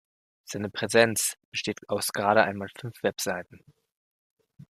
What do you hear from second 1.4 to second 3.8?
besteht aus gerade einmal fünf Webseiten.